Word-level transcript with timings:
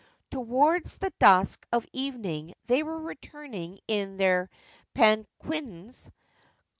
Towards 0.31 0.97
the 0.97 1.11
dusk 1.19 1.67
of 1.71 1.85
evening 1.93 2.55
they 2.65 2.81
were 2.81 2.97
returning 2.97 3.79
in 3.87 4.17
their 4.17 4.49
palanquins. 4.95 6.09